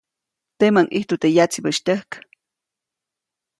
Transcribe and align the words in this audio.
Teʼmäʼuŋ 0.57 0.87
ʼijtu 0.89 1.15
teʼ 1.21 1.35
yatsibäʼis 1.37 1.79
tyäjk. 1.85 2.11